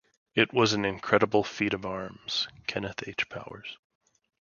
[0.33, 3.29] It was an incredible feat of arms...- Kenneth H.
[3.29, 3.77] Powers.